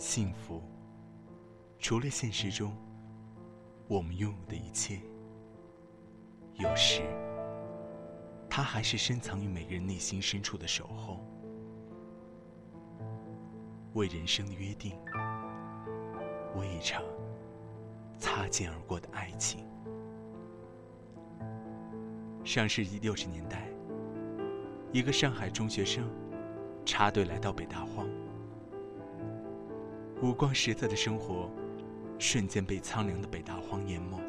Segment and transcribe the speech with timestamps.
[0.00, 0.62] 幸福，
[1.78, 2.74] 除了现实中
[3.86, 4.98] 我们拥有的一切，
[6.54, 7.02] 有时
[8.48, 11.22] 它还是深藏于每个人内心深处的守候，
[13.92, 14.96] 为人生的约定，
[16.56, 17.02] 为一场
[18.18, 19.66] 擦肩而过的爱情。
[22.42, 23.68] 上世纪六十年代，
[24.92, 26.10] 一个上海中学生
[26.86, 28.08] 插队来到北大荒。
[30.22, 31.50] 五光十色的生活，
[32.18, 34.20] 瞬间被苍凉的北大荒淹没。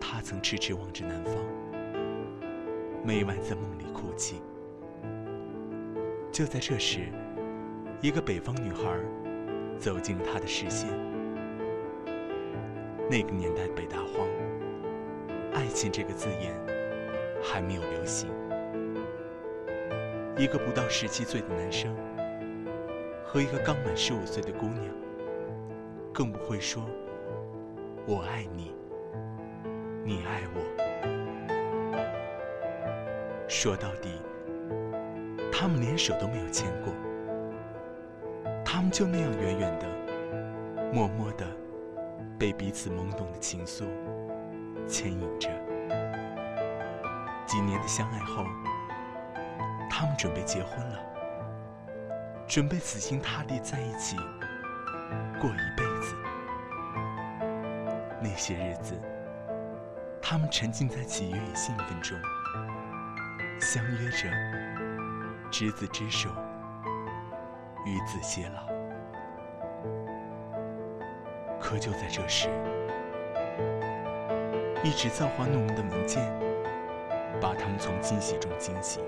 [0.00, 1.34] 他曾痴痴望着南方，
[3.04, 4.40] 每晚在梦里哭泣。
[6.32, 7.00] 就在这时，
[8.00, 8.98] 一个北方女孩
[9.78, 10.88] 走进了他的视线。
[13.10, 14.26] 那个年代北大荒，
[15.52, 16.58] 爱情这个字眼
[17.42, 18.30] 还没有流行。
[20.38, 21.94] 一个不到十七岁的男生。
[23.32, 24.92] 和一个刚满十五岁的姑娘，
[26.12, 26.82] 更不会说
[28.04, 28.74] “我爱你，
[30.04, 30.60] 你爱我”。
[33.46, 34.20] 说到底，
[35.52, 36.92] 他们连手都没有牵过，
[38.64, 39.86] 他们就那样远远的、
[40.92, 41.46] 默默的，
[42.36, 43.84] 被彼此懵懂的情愫
[44.88, 45.48] 牵引着。
[47.46, 48.44] 几年的相爱后，
[49.88, 51.09] 他们准备结婚了。
[52.50, 54.16] 准备死心塌地在一起
[55.40, 56.16] 过一辈子。
[58.20, 59.00] 那些日子，
[60.20, 62.18] 他们沉浸在喜悦与兴奋中，
[63.60, 64.28] 相约着
[65.48, 66.28] 执子之手，
[67.86, 68.66] 与子偕老。
[71.60, 72.48] 可就在这时，
[74.82, 76.20] 一纸造化弄人的文件，
[77.40, 79.04] 把他们从惊喜中惊醒。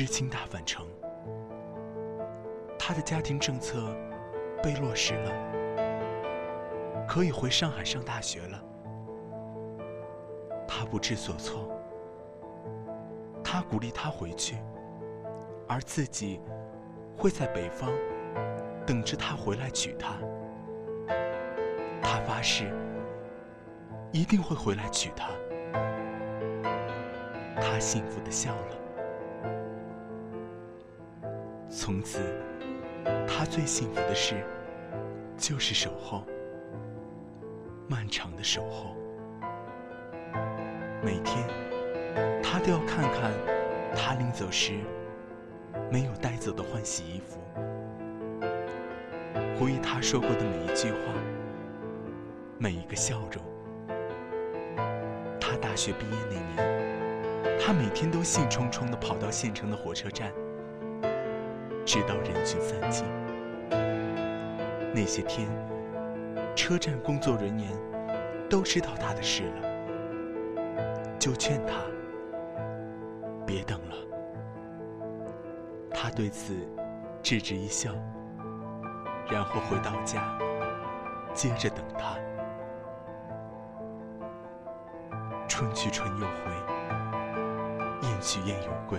[0.00, 0.86] 知青大返程，
[2.78, 3.94] 他的家庭政策
[4.62, 5.30] 被落实了，
[7.06, 8.58] 可以回上海上大学了。
[10.66, 11.68] 他不知所措，
[13.44, 14.56] 他鼓励他回去，
[15.68, 16.40] 而自己
[17.14, 17.90] 会在北方
[18.86, 20.14] 等着他回来娶她。
[22.00, 22.72] 他发誓
[24.12, 25.28] 一定会回来娶她。
[27.60, 28.79] 他幸福的笑了。
[31.70, 32.18] 从此，
[33.28, 34.44] 他最幸福的事
[35.38, 36.24] 就是守候，
[37.86, 38.96] 漫长的守候。
[41.00, 41.46] 每天，
[42.42, 43.30] 他都要看看
[43.96, 44.72] 他临走时
[45.92, 47.40] 没有带走的换洗衣服，
[49.56, 50.98] 回忆他说过的每一句话，
[52.58, 53.42] 每一个笑容。
[55.40, 60.32] 他大学毕业那年，他每天都兴冲冲地跑到县城的火车站。
[61.84, 63.04] 直到人群散尽，
[64.94, 65.48] 那些天，
[66.54, 67.68] 车站工作人员
[68.48, 69.68] 都知道他的事了，
[71.18, 71.74] 就劝他
[73.46, 73.96] 别等了。
[75.90, 76.54] 他对此
[77.22, 77.90] 置之一笑，
[79.30, 80.38] 然后回到家，
[81.34, 82.16] 接着等他。
[85.48, 86.52] 春去春又回，
[88.02, 88.98] 雁去雁又归。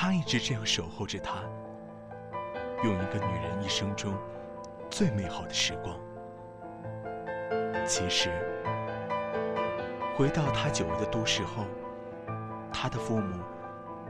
[0.00, 1.40] 他一直这样守候着她，
[2.84, 4.14] 用一个女人一生中
[4.88, 5.98] 最美好的时光。
[7.84, 8.30] 其实，
[10.16, 11.64] 回到他久违的都市后，
[12.72, 13.42] 他的父母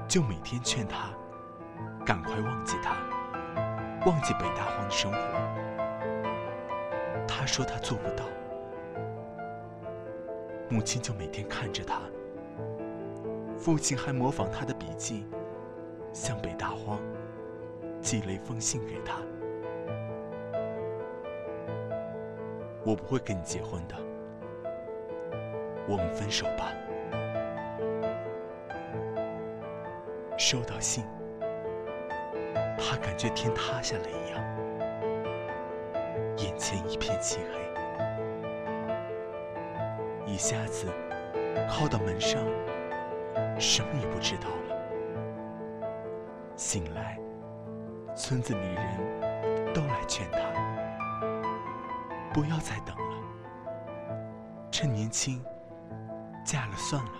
[0.06, 1.08] 就每天劝他
[2.04, 2.94] 赶快忘记他，
[4.04, 5.18] 忘记北大荒的生活。
[7.26, 8.26] 他说他做不到，
[10.68, 12.02] 母亲就每天看着他，
[13.56, 15.26] 父亲还模仿他的笔记。
[16.12, 17.00] 向北大荒
[18.00, 19.20] 寄了一封信给他。
[22.84, 23.96] 我不会跟你结婚的，
[25.86, 26.72] 我们分手吧。
[30.38, 31.04] 收到信，
[32.78, 34.40] 他感觉天塌下来一样，
[36.38, 37.58] 眼前一片漆黑，
[40.24, 40.86] 一下子
[41.68, 42.40] 靠到门上，
[43.58, 44.67] 什么也不知道了。
[46.58, 47.16] 醒来，
[48.16, 50.40] 村子里人都来劝他
[52.34, 53.22] 不要再等了，
[54.68, 55.40] 趁年轻
[56.44, 57.12] 嫁了算了。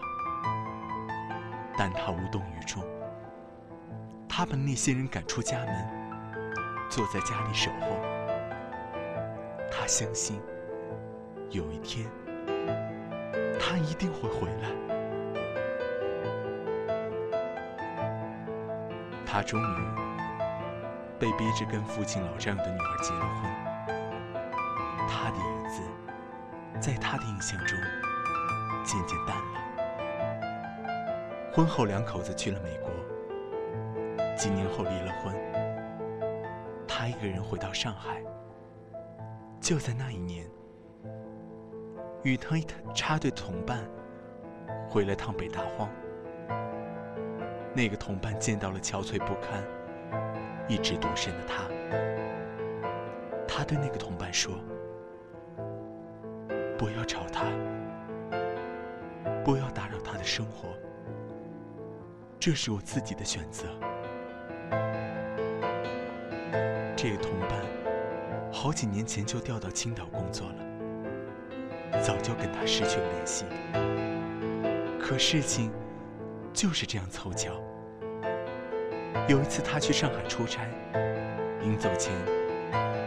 [1.77, 2.83] 但他无动于衷。
[4.29, 6.45] 他把那些人赶出家门，
[6.91, 7.97] 坐在家里守候。
[9.71, 10.41] 他相信
[11.51, 12.11] 有一天
[13.61, 14.88] 他一定会回来。
[19.31, 19.77] 他终于
[21.19, 23.43] 被逼着跟父亲老战友的女儿结了婚。
[25.07, 25.83] 他的影子
[26.81, 27.79] 在他的印象中
[28.83, 29.61] 渐渐淡了。
[31.53, 32.89] 婚后，两口子去了美国。
[34.35, 35.35] 几年后离了婚，
[36.87, 38.23] 他一个人回到上海。
[39.61, 40.47] 就在那一年，
[42.23, 42.57] 与他
[42.95, 43.85] 插队同伴
[44.89, 45.87] 回了趟北大荒。
[47.75, 49.63] 那个同伴见到了憔悴不堪、
[50.67, 51.65] 一直独身的他，
[53.47, 54.55] 他对那个同伴说
[56.77, 57.45] ：“不要吵他，
[59.45, 60.69] 不要打扰他的生活，
[62.41, 63.67] 这是我自己的选择。”
[66.97, 67.51] 这个同伴
[68.53, 73.45] 好几年前就调到青岛工作了，早就跟他失去了联系。
[75.01, 75.71] 可事情
[76.53, 77.53] 就是这样凑巧。
[79.29, 80.63] 有一次他去上海出差，
[81.61, 82.13] 临走前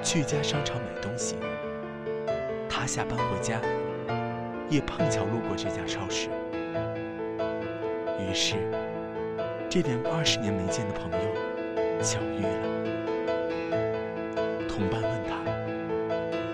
[0.03, 1.35] 去一家商场买东西。
[2.69, 3.59] 他下班回家，
[4.69, 6.29] 也碰巧路过这家超市。
[8.19, 8.55] 于是，
[9.69, 11.19] 这两个二十年没见的朋友
[12.01, 12.49] 巧遇了。
[14.67, 15.43] 同伴问他：“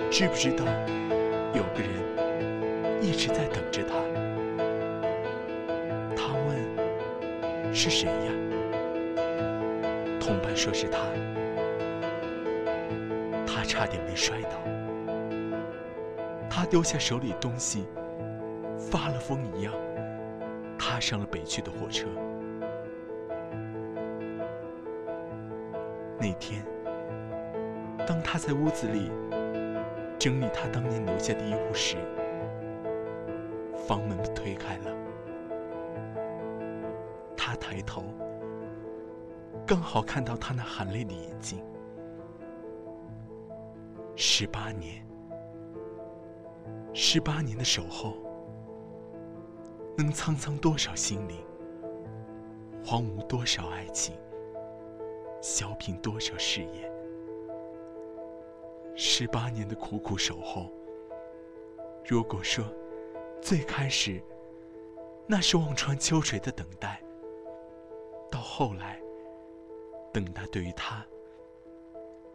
[0.10, 0.66] 知不知道
[1.54, 1.92] 有个人
[3.02, 3.96] 一直在等着？”他
[7.90, 8.34] 是谁呀？”
[10.20, 11.00] 同伴说是他。
[13.46, 14.50] 他差点没摔倒。
[16.50, 17.86] 他丢下手里东西，
[18.78, 19.74] 发了疯一样
[20.78, 22.08] 踏上了北去的火车。
[26.20, 26.66] 那天。
[28.06, 29.10] 当他在屋子里
[30.20, 31.96] 整理他当年留下的衣物时，
[33.88, 34.97] 房门推开了。
[37.48, 38.04] 他抬头，
[39.66, 41.64] 刚好看到他那含泪的眼睛。
[44.18, 45.08] 十八年，
[46.94, 48.18] 十八年的守候，
[49.98, 51.38] 能沧桑多少心灵，
[52.84, 54.14] 荒芜多少爱情，
[55.42, 56.92] 消平多少誓言。
[58.94, 60.70] 十八年的苦苦守候。
[62.06, 62.66] 如果说
[63.42, 64.22] 最开始
[65.26, 67.02] 那是望穿秋水的等待，
[68.30, 69.00] 到后来，
[70.14, 71.06] 等待对于他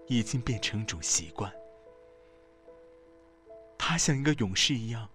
[0.07, 1.53] 已经变成一种习惯。
[3.79, 5.09] 他像一个勇士一样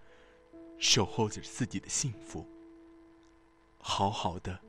[0.77, 2.45] 守候着自己的幸福，
[3.79, 4.59] 好好的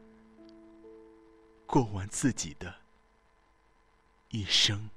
[1.67, 2.75] 过完自己的
[4.31, 4.89] 一生。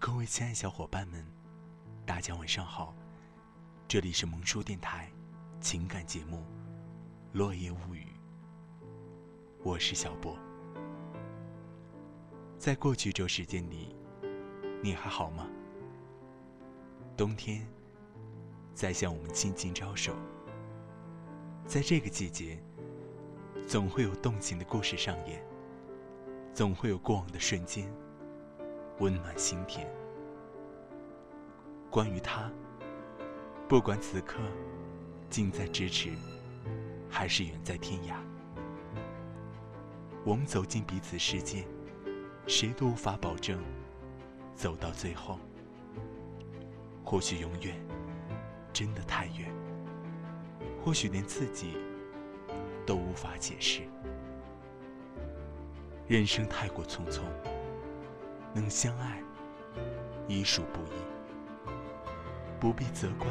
[0.00, 1.22] 各位亲爱小伙伴们，
[2.06, 2.94] 大家晚上好，
[3.86, 5.12] 这里是萌叔电台
[5.60, 6.38] 情感节目
[7.34, 8.06] 《落叶物语》，
[9.62, 10.34] 我是小波。
[12.58, 13.94] 在过去这时间里，
[14.82, 15.46] 你还好吗？
[17.14, 17.68] 冬天
[18.72, 20.16] 在向我们轻轻招手，
[21.66, 22.58] 在这个季节，
[23.68, 25.44] 总会有动情的故事上演，
[26.54, 27.86] 总会有过往的瞬间。
[29.00, 29.86] 温暖心田。
[31.90, 32.50] 关于他，
[33.68, 34.38] 不管此刻
[35.28, 36.10] 近在咫尺，
[37.08, 38.14] 还是远在天涯，
[40.24, 41.66] 我们走进彼此世界，
[42.46, 43.58] 谁都无法保证
[44.54, 45.38] 走到最后。
[47.02, 47.74] 或许永远
[48.72, 49.50] 真的太远，
[50.84, 51.76] 或许连自己
[52.86, 53.80] 都无法解释。
[56.06, 57.22] 人生太过匆匆。
[58.52, 59.22] 能相爱，
[60.26, 60.96] 已属不易。
[62.58, 63.26] 不必责怪，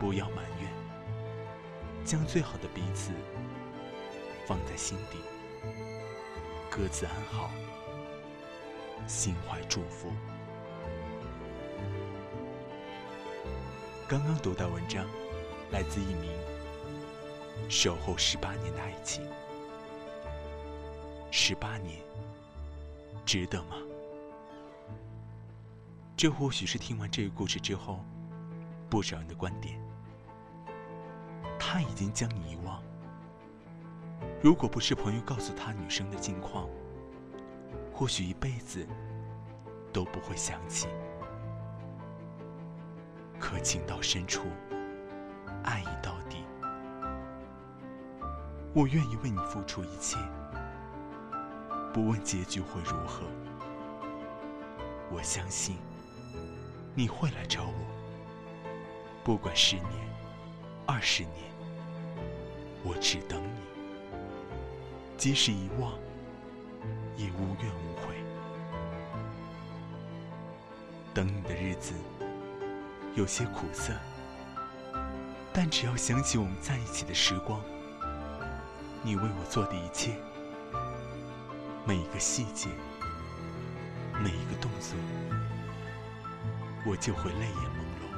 [0.00, 0.68] 不要埋怨，
[2.04, 3.12] 将最好的彼此
[4.44, 5.18] 放在心底，
[6.68, 7.50] 各自安好，
[9.06, 10.10] 心怀祝福。
[14.08, 15.06] 刚刚读到文章，
[15.70, 16.32] 来自一名
[17.68, 19.24] 守候十八年的爱情，
[21.30, 22.00] 十八年，
[23.24, 23.76] 值得吗？
[26.18, 28.04] 这或许是听完这个故事之后，
[28.90, 29.80] 不少人的观点。
[31.60, 32.82] 他已经将你遗忘。
[34.42, 36.68] 如果不是朋友告诉他女生的近况，
[37.92, 38.84] 或许一辈子
[39.92, 40.88] 都不会想起。
[43.38, 44.42] 可情到深处，
[45.62, 46.38] 爱已到底。
[48.74, 50.18] 我愿意为你付出一切，
[51.94, 53.22] 不问结局会如何。
[55.12, 55.76] 我相信。
[56.98, 57.72] 你会来找我，
[59.22, 59.86] 不管十年、
[60.84, 61.34] 二十年，
[62.82, 63.60] 我只等你。
[65.16, 65.92] 即使遗忘，
[67.16, 68.16] 也无怨无悔。
[71.14, 71.94] 等你的日子
[73.14, 73.92] 有些苦涩，
[75.52, 77.62] 但只要想起我们在一起的时光，
[79.04, 80.16] 你为我做的一切，
[81.86, 82.68] 每一个细节，
[84.20, 84.96] 每一个动作。
[86.88, 88.08] 我就会泪眼朦胧。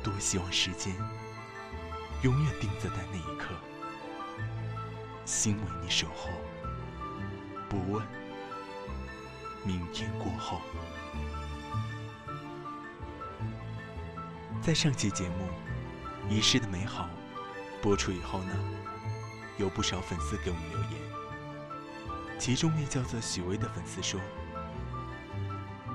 [0.00, 0.94] 多希望时间
[2.22, 3.52] 永远定格在那一刻，
[5.24, 6.30] 心为你守候，
[7.68, 8.06] 不问
[9.64, 10.60] 明天过后。
[14.62, 15.48] 在上期节目
[16.30, 17.08] 《遗失的美好》
[17.82, 18.54] 播出以后呢，
[19.58, 20.92] 有不少粉丝给我们留言，
[22.38, 24.20] 其中位叫做许巍的粉丝说。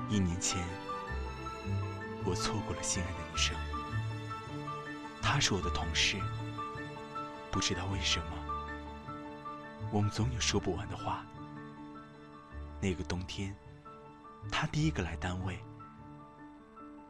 [0.08, 0.62] 一年前，
[2.30, 3.56] 我错过了心爱的女生。
[5.20, 6.16] 她是我的同事，
[7.50, 8.26] 不知道为什么，
[9.90, 11.26] 我们总有说不完的话。
[12.80, 13.52] 那个冬天，
[14.48, 15.58] 她第一个来单位，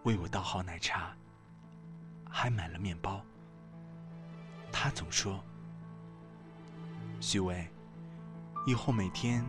[0.05, 1.15] 为我倒好奶茶，
[2.27, 3.21] 还买了面包。
[4.73, 5.45] 她总说
[7.21, 7.71] ：“许巍，
[8.67, 9.45] 以后每天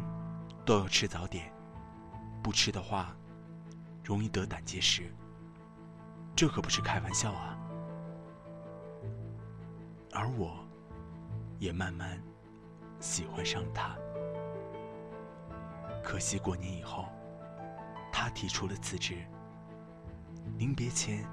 [0.66, 1.50] 都要吃早点，
[2.44, 3.16] 不吃的话，
[4.04, 5.10] 容易得胆结石。
[6.36, 7.58] 这可不是开玩笑啊！
[10.14, 10.66] 而我，
[11.60, 12.22] 也慢慢
[13.00, 13.96] 喜欢上他。
[16.04, 17.06] 可惜过年以后，
[18.12, 19.24] 他提出了辞职。
[20.58, 21.24] 临别前，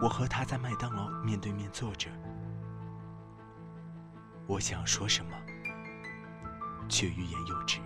[0.00, 2.10] 我和他在麦当劳面对面坐着，
[4.48, 5.36] 我想说什么，
[6.88, 7.80] 却欲言又止。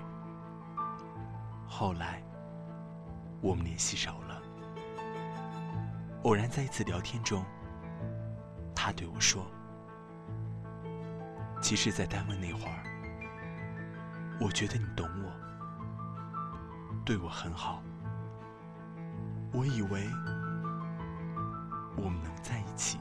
[1.68, 2.22] 后来，
[3.42, 4.25] 我们联系少了。
[6.26, 7.44] 偶然在一次聊天中，
[8.74, 9.46] 他对我说
[11.62, 12.82] ：“其实，在单位那会儿，
[14.40, 15.30] 我觉得你懂我，
[17.04, 17.80] 对我很好。
[19.52, 20.04] 我以为
[21.96, 22.98] 我们能在一起。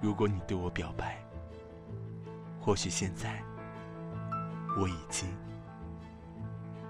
[0.00, 1.24] 如果你对我表白，
[2.60, 3.40] 或许现在
[4.76, 5.32] 我已经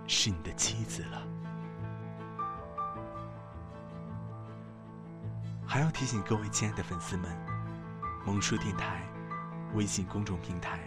[0.07, 1.23] 是你的妻子了。”
[5.73, 7.35] 还要提醒各位亲爱的粉丝们，
[8.27, 9.09] 萌叔电台
[9.73, 10.79] 微信公众平台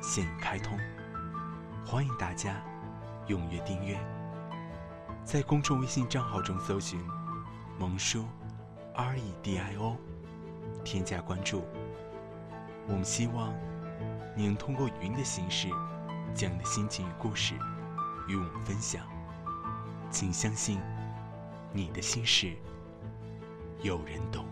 [0.00, 0.74] 现已开通，
[1.84, 2.56] 欢迎大家
[3.28, 4.00] 踊跃订阅。
[5.22, 6.98] 在公众微信账号中搜寻
[7.78, 8.26] “萌叔
[8.94, 9.98] R E D I O”，
[10.82, 11.62] 添加关注。
[12.88, 13.52] 我们希望
[14.34, 15.68] 你能通过语音的形式，
[16.34, 17.54] 将你的心情与故事
[18.26, 19.06] 与我们分享。
[20.10, 20.80] 请相信，
[21.70, 22.56] 你的心事。
[23.82, 24.46] 有人懂。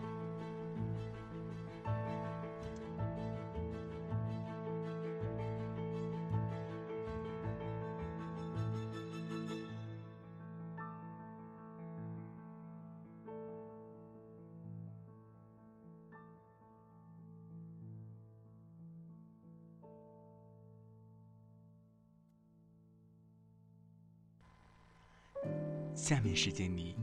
[25.95, 26.97] 下面时间里，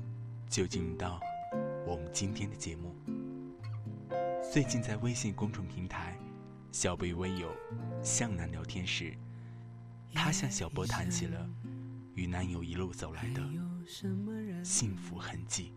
[0.50, 1.18] 就进到。
[1.88, 2.94] 我们今天的节目，
[4.52, 6.20] 最近在微信公众平台
[6.70, 7.50] “小贝微友
[8.04, 9.14] 向南聊天时”，
[10.14, 11.50] 她向小波谈起了
[12.14, 13.42] 与男友一路走来的
[14.66, 15.72] 幸福痕迹。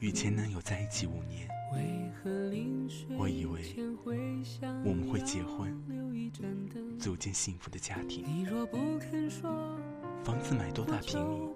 [0.00, 1.46] 与前男友在一起五年，
[3.18, 3.76] 我以为
[4.82, 5.78] 我们会结婚，
[6.98, 8.24] 组建幸福的家庭。
[10.24, 11.50] 房子买多大平米，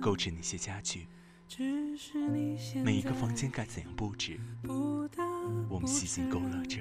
[0.00, 1.06] 购置哪些家具，
[2.82, 4.40] 每一个房间该怎样布置，
[5.68, 6.80] 我们细心勾勒着。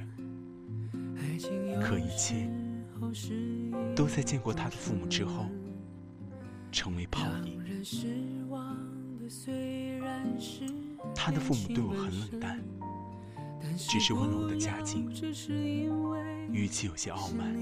[1.80, 2.50] 可一切
[3.96, 5.46] 都在见过他的父母之后，
[6.72, 7.62] 成为泡影。
[11.14, 12.60] 他的父母对我很冷淡，
[13.78, 15.08] 只是问了我的家境，
[16.52, 17.54] 语气有些傲慢。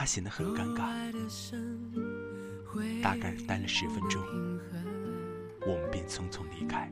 [0.00, 1.12] 他显得很尴尬，
[3.02, 4.18] 大概待了十分钟，
[5.66, 6.90] 我们便匆匆离开。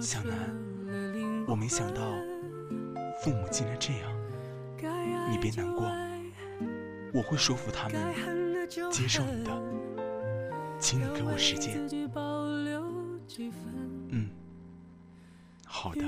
[0.00, 0.34] 小南，
[1.46, 2.14] 我没想到
[3.22, 4.10] 父母竟然这样，
[5.30, 5.84] 你别难过，
[7.12, 9.52] 我会说服他们接受你的，
[10.78, 11.78] 请你给我时间。
[14.08, 14.30] 嗯，
[15.66, 16.02] 好的，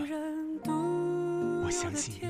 [1.63, 2.26] 我相信你。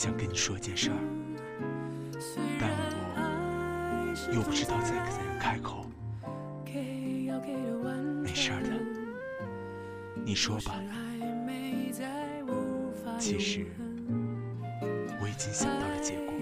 [0.00, 0.96] 想跟你说件事儿，
[2.58, 5.84] 但我又不知道该怎样开口。
[8.22, 8.70] 没事的，
[10.24, 10.80] 你说吧。
[13.18, 13.66] 其实
[15.20, 16.32] 我已经想到了结果。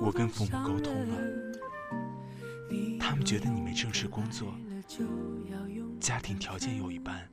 [0.00, 1.18] 我跟父母沟通了，
[3.00, 4.54] 他们觉得你没正式工作，
[5.98, 7.28] 家庭条件又一般，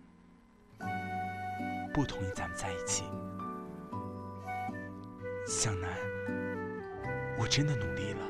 [1.94, 3.04] 不同意咱们在一起。
[5.46, 5.90] 向南，
[7.38, 8.22] 我真的努力了，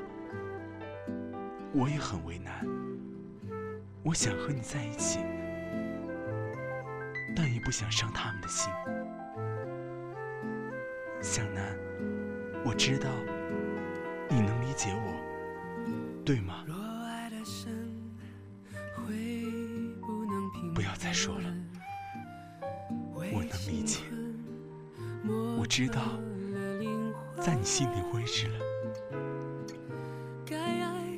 [1.74, 2.68] 我也很为难，
[4.04, 5.20] 我想和你在一起。
[7.36, 8.72] 但也不想伤他们的心，
[11.22, 11.76] 向南，
[12.66, 13.10] 我知道
[14.30, 16.66] 你能理解我，对吗？
[25.76, 26.04] 知道
[27.42, 28.60] 在你心里位置了。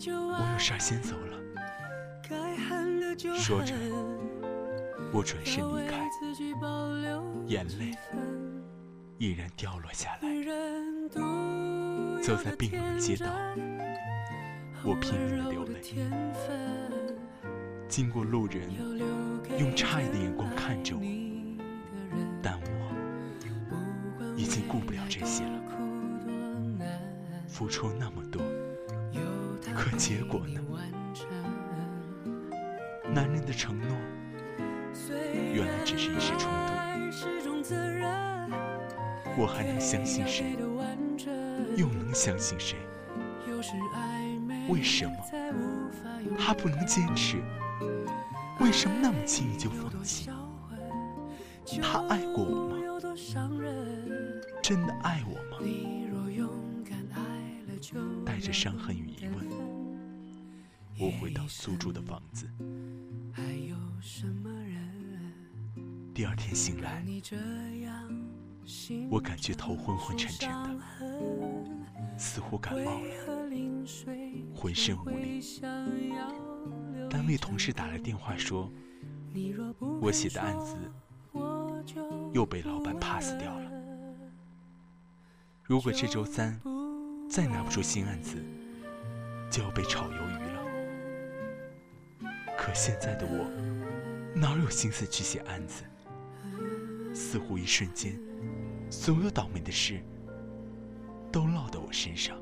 [0.07, 1.35] 我有事先走了。
[3.37, 3.75] 说着，
[5.11, 6.09] 我转身离开，
[7.47, 7.91] 眼泪
[9.17, 10.29] 依然掉落下来。
[12.23, 13.25] 走在冰冷的街道，
[14.85, 15.81] 我拼命的流泪。
[17.89, 18.71] 经过路人
[19.59, 21.01] 用诧异的眼光看着我，
[22.41, 22.84] 但我
[24.55, 25.59] 经顾不了这些了。
[27.45, 28.41] 付出那么多，
[29.75, 30.61] 可结果呢？
[33.13, 33.97] 男人的承诺，
[35.53, 36.73] 原来只是一时冲动。
[39.37, 40.55] 我还能相信谁？
[41.75, 42.77] 又能相信谁？
[44.69, 45.11] 为什么
[46.39, 47.43] 他不能坚持？
[48.61, 50.29] 为什么那么轻易就放弃？
[51.81, 52.77] 他爱过我吗？
[54.61, 55.59] 真的爱我吗？
[58.25, 59.47] 带着伤痕与疑问，
[60.99, 62.49] 我回到租住的房子。
[66.13, 67.05] 第二天醒来，
[69.09, 70.81] 我感觉头昏昏沉沉的，
[72.17, 73.09] 似乎感冒了，
[74.55, 75.41] 浑身无力。
[77.09, 78.71] 单位同事打来电话说，
[80.01, 80.75] 我写的案子
[82.33, 83.74] 又被老板 pass 掉了。
[85.67, 86.61] 如果这周三
[87.27, 88.37] 再拿不出新案子，
[89.49, 90.63] 就要被炒鱿鱼了。
[92.55, 93.49] 可现在的我，
[94.35, 95.83] 哪有心思去写案子？
[97.15, 98.15] 似乎一瞬间，
[98.91, 100.03] 所有倒霉的事
[101.31, 102.39] 都落到我身上。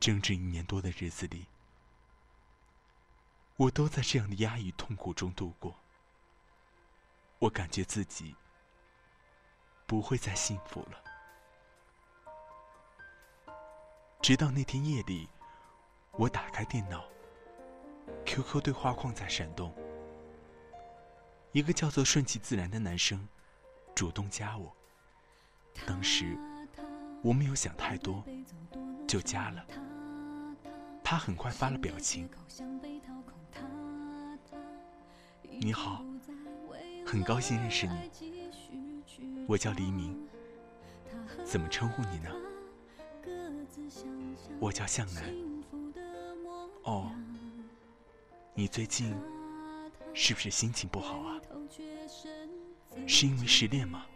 [0.00, 1.44] 整整一年多的日子里，
[3.56, 5.76] 我都在这样的压抑痛苦中度过。
[7.38, 8.34] 我感觉自己
[9.86, 10.98] 不会再幸福了。
[14.20, 15.28] 直到那天夜里，
[16.12, 17.04] 我打开电脑
[18.24, 19.74] ，QQ 对话框在闪动。
[21.50, 23.28] 一个叫做顺其自然的男生
[23.94, 24.74] 主动加我，
[25.86, 26.38] 当时
[27.22, 28.24] 我没有想太多，
[29.06, 29.66] 就加了。
[31.04, 32.30] 他很快发了表情。
[35.44, 36.02] 你好，
[37.06, 38.41] 很高兴认识你，
[39.52, 40.16] 我叫黎明，
[41.44, 42.30] 怎么称呼你呢？
[44.58, 45.22] 我叫向南。
[46.84, 47.12] 哦，
[48.54, 49.14] 你最近？
[50.14, 51.38] 是不是心情不好啊？
[53.06, 54.06] 是因为失恋吗？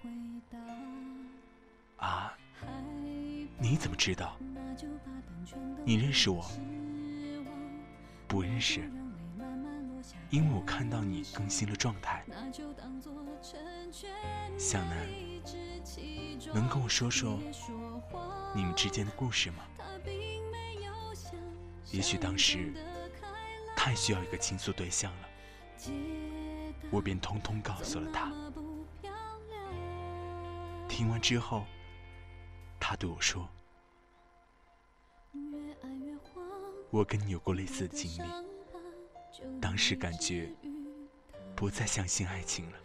[1.98, 2.34] 啊？
[3.58, 4.38] 你怎么知道？
[5.84, 6.50] 你认识我？
[8.26, 8.90] 不认识。
[10.30, 12.24] 因为我看到你更新了状态。
[14.58, 15.06] 小南，
[16.52, 17.38] 能跟我说说
[18.54, 19.64] 你们之间的故事吗？
[21.92, 22.74] 也许当时
[23.76, 25.28] 太需要一个倾诉对象了。
[26.90, 28.32] 我便通通告诉了他。
[30.88, 31.64] 听完之后，
[32.80, 33.48] 他对我说
[36.90, 38.28] ：“我跟你有过类似的经历，
[39.60, 40.50] 当时感觉
[41.54, 42.78] 不再相信爱情了，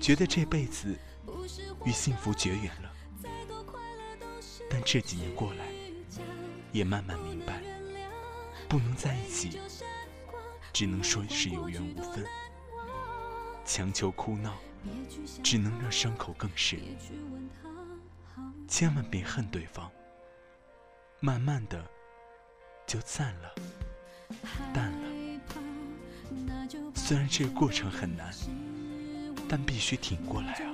[0.00, 0.96] 觉得这辈子
[1.84, 2.92] 与幸福绝缘了。
[4.70, 5.66] 但这几年过来，
[6.72, 7.62] 也慢慢明白，
[8.68, 9.60] 不能在一起。”
[10.70, 12.24] 只能说是有缘无分，
[13.64, 14.54] 强求哭闹，
[15.42, 16.78] 只能让伤口更深。
[18.68, 19.90] 千万别恨对方，
[21.18, 21.84] 慢慢的
[22.86, 23.54] 就散了，
[24.72, 25.07] 淡了。
[26.94, 28.32] 虽然这个过程很难，
[29.48, 30.70] 但必须挺过来啊。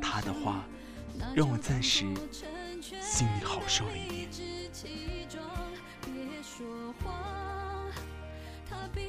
[0.00, 0.64] 他的话
[1.34, 2.06] 让我暂时
[3.00, 4.28] 心里好受了一点。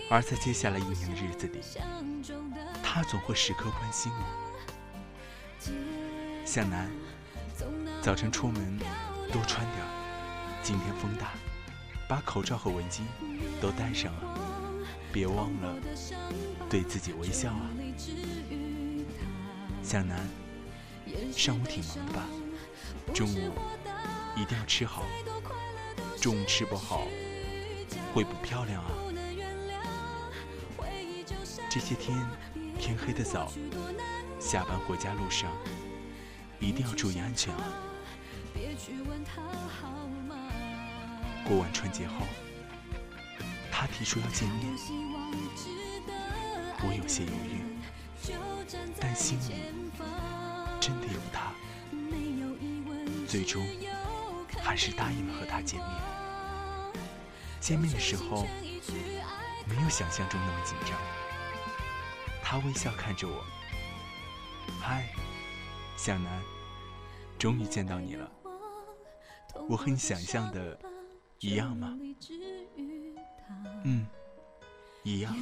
[0.09, 1.59] 而在接下来一年的日子里，
[2.81, 4.23] 他总会时刻关心我。
[6.45, 6.89] 向南，
[8.01, 8.79] 早晨出门
[9.31, 9.85] 多穿点
[10.63, 11.33] 今天风大，
[12.07, 13.01] 把口罩和围巾
[13.61, 14.39] 都戴上啊！
[15.11, 15.75] 别忘了
[16.69, 17.69] 对自己微笑啊！
[19.83, 20.25] 向南，
[21.33, 22.25] 上午挺忙的吧？
[23.13, 23.51] 中午
[24.37, 25.03] 一定要吃好，
[26.21, 27.07] 中午吃不好
[28.13, 28.91] 会不漂亮啊！
[31.69, 32.17] 这些天
[32.79, 33.51] 天黑的早，
[34.39, 35.51] 下班回家路上
[36.59, 37.63] 一定要注意安全啊！
[41.47, 42.25] 过完春节后，
[43.71, 44.65] 他提出要见面，
[46.81, 47.63] 我有些犹豫，
[48.99, 49.53] 但心里
[50.81, 51.53] 真的有他。
[53.25, 53.65] 最终
[54.61, 55.89] 还是答应了和他见面。
[57.61, 58.45] 见面的时候
[59.65, 60.97] 没有想象中那么紧张，
[62.43, 63.41] 他微笑看着我
[64.83, 65.07] ：“嗨，
[65.95, 66.41] 向南，
[67.39, 68.29] 终于见到你了。
[69.69, 70.77] 我和你想象的
[71.39, 71.97] 一样吗
[73.83, 74.05] ？”“嗯，
[75.03, 75.35] 一样，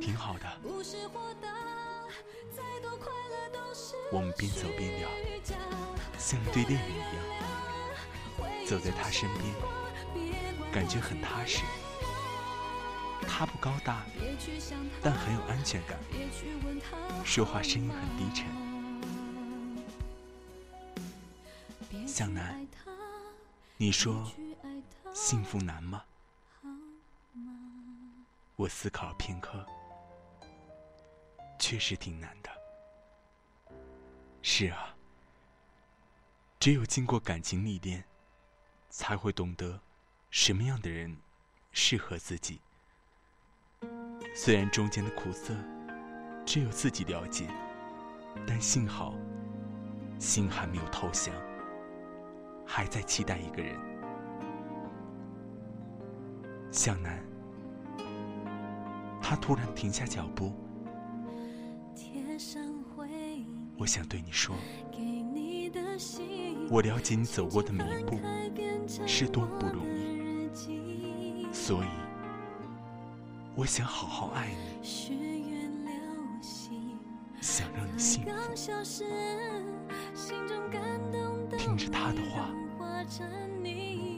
[0.00, 0.46] 挺好的。”
[4.12, 5.08] 我们边走边聊，
[6.18, 7.06] 像一对恋人一样，
[8.66, 9.44] 走在他身边，
[10.72, 11.62] 感觉很踏实。
[13.26, 14.04] 他不高大，
[15.02, 15.98] 但很有安全感，
[17.24, 18.46] 说话声音很低沉。
[22.06, 22.64] 向南，
[23.76, 24.30] 你说
[25.14, 26.04] 幸福难吗？
[28.56, 29.64] 我思考片刻，
[31.56, 32.50] 确实挺难的。
[34.42, 34.96] 是啊，
[36.58, 38.02] 只有经过感情历练，
[38.90, 39.80] 才会懂得
[40.32, 41.16] 什么样的人
[41.70, 42.60] 适合自己。
[44.34, 45.54] 虽然中间的苦涩
[46.44, 47.46] 只有自己了解，
[48.48, 49.14] 但幸好
[50.18, 51.32] 心还没有投降，
[52.66, 53.93] 还在期待一个人。
[56.74, 57.22] 向南，
[59.22, 60.52] 他突然停下脚步。
[63.78, 64.56] 我想对你说，
[66.68, 68.18] 我了解你走过的每一步
[69.06, 71.88] 是多么不容易，所以
[73.54, 74.48] 我想好好爱
[74.82, 74.88] 你，
[77.40, 78.30] 想让你幸福。
[81.56, 82.50] 听着他的话，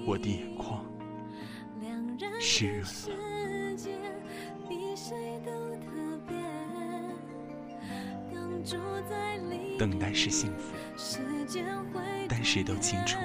[0.07, 0.83] 我的眼眶
[2.57, 2.89] 湿润了。
[9.79, 10.75] 等待是幸福，
[12.27, 13.19] 但谁都清楚，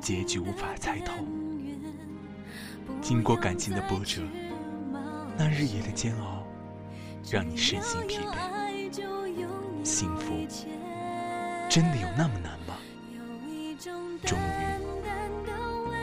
[0.00, 1.12] 结局无法猜透。
[3.00, 4.22] 经过感情的波折，
[5.36, 6.46] 那日夜的煎熬，
[7.28, 8.36] 让你身心疲惫。
[9.82, 10.46] 幸福
[11.68, 12.78] 真的有那么难吗？
[14.24, 14.40] 终于，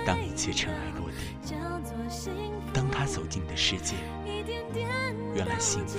[0.05, 0.98] 当一切尘埃落，
[2.73, 3.95] 当他走进你的世界，
[5.35, 5.97] 原来幸福。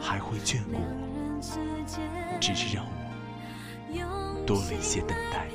[0.00, 5.48] 还会眷顾我，只是让我多了一些等待。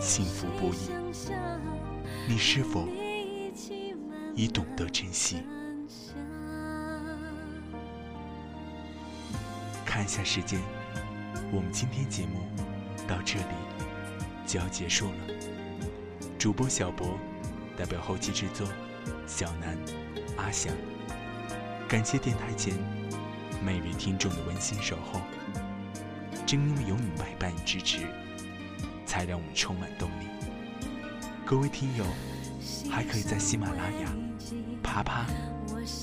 [0.00, 0.90] 幸福不易，
[2.26, 2.88] 你是否
[4.34, 5.42] 已懂得珍惜？
[9.84, 10.58] 看一下时间，
[11.52, 12.40] 我们今天节目
[13.06, 13.44] 到这里
[14.46, 15.37] 就要结束了。
[16.38, 17.18] 主播小博
[17.76, 18.64] 代表后期制作，
[19.26, 19.76] 小南、
[20.36, 20.72] 阿翔。
[21.88, 22.72] 感谢电台前
[23.60, 25.20] 每位听众的温馨守候，
[26.46, 28.06] 正因为有你陪伴与支持，
[29.04, 30.28] 才让我们充满动力。
[31.44, 32.04] 各位听友，
[32.88, 34.12] 还可以在喜马拉雅、
[34.80, 35.26] 啪啪、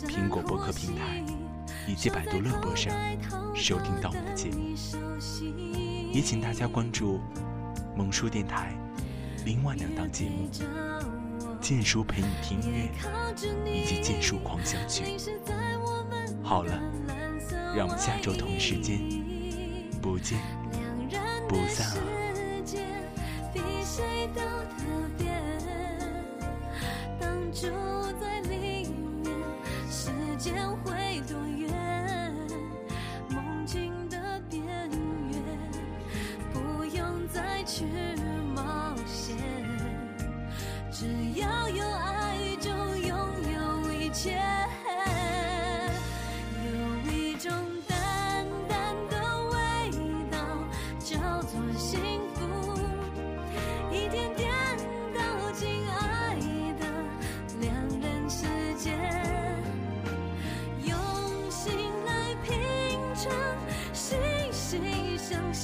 [0.05, 1.23] 苹果播客平台
[1.87, 2.93] 以及百度乐播上
[3.55, 4.75] 收听到我们的节目。
[6.11, 7.21] 也请大家关注
[7.95, 8.75] 萌叔电台
[9.45, 10.49] 另外两档节目：
[11.61, 12.89] 剑叔陪你听音乐
[13.71, 15.03] 以及剑叔狂想曲。
[16.43, 16.73] 好了，
[17.75, 18.99] 让我们下周同一时间
[20.01, 20.39] 不见
[21.47, 21.97] 不散啊！
[27.53, 27.69] 叫
[30.83, 31.04] 做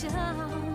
[0.10, 0.71] 笑